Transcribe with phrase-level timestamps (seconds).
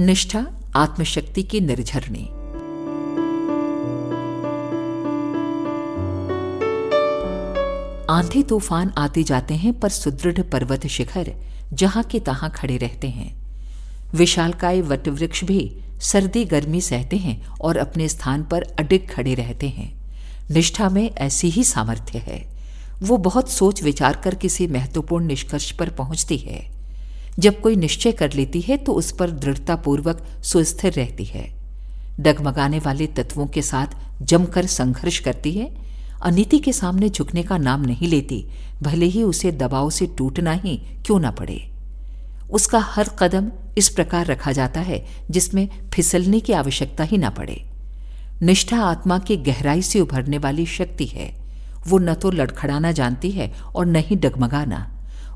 [0.00, 0.46] निष्ठा,
[0.76, 2.28] आत्मशक्ति की निर्झरणी।
[8.10, 11.32] आंधी तूफ़ान आते जाते हैं पर सुदृढ़ पर्वत शिखर,
[11.72, 13.36] जहाँ के तहां खड़े रहते हैं।
[14.14, 20.00] विशालकाय वटवृक्ष भी सर्दी गर्मी सहते हैं और अपने स्थान पर अडिग खड़े रहते हैं।
[20.50, 22.48] निष्ठा में ऐसी ही सामर्थ्य है।
[23.02, 26.75] वो बहुत सोच विचार कर किसी महत्वपूर्ण निष्कर्ष पर पहुँचती है।
[27.38, 31.44] जब कोई निश्चय कर लेती है तो उस पर दृढ़तापूर्वक सुस्थिर रहती है।
[32.20, 33.86] डगमगाने वाले तत्वों के साथ
[34.22, 35.70] जमकर संघर्ष करती है।
[36.22, 38.46] अनिति के सामने झुकने का नाम नहीं लेती,
[38.82, 41.60] भले ही उसे दबाव से टूटना ही क्यों ना पड़े।
[42.50, 47.62] उसका हर कदम इस प्रकार रखा जाता है, जिसमें फिसलने की आवश्यकता ही ना पड़े।
[48.42, 51.34] निष्ठा आत्मा की गहराई से उभरने वाली शक्ति है।
[51.86, 54.86] वो न तो लड़खड़ाना जानती है और न ही डगमगाना।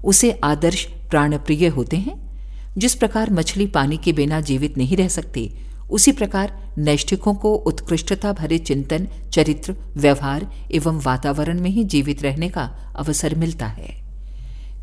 [0.05, 2.31] उसे आदर्श प्राणप्रिय होते हैं।
[2.79, 5.53] जिस प्रकार मछली पानी के बिना जीवित नहीं रह सकती,
[5.91, 12.49] उसी प्रकार नैष्ठिकों को उत्कृष्टता भरे चिंतन, चरित्र, व्यवहार एवं वातावरण में ही जीवित रहने
[12.49, 14.01] का अवसर मिलता है।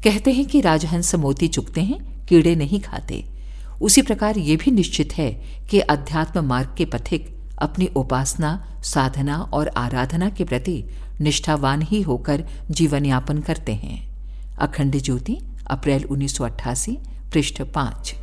[0.03, 3.25] कहते हैं कि राजहंस मोती चुकते हैं, कीड़े नहीं खाते।
[3.81, 9.67] उसी प्रकार ये भी निश्चित है कि अध्यात्म मार्ग के पथिक अपनी उपासना, साधना और
[9.67, 10.85] आराधना के प्रति
[11.21, 14.07] निष्ठावान ही होकर जीवन यापन करते हैं।
[14.59, 15.37] अखंड ज्योति
[15.69, 16.95] अप्रैल 1988
[17.31, 18.15] पृष्ठ पाँच।